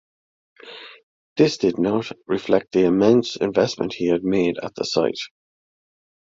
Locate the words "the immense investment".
2.71-3.93